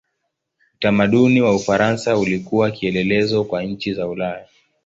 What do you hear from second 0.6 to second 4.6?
Utamaduni wa Ufaransa ulikuwa kielelezo kwa nchi za Ulaya.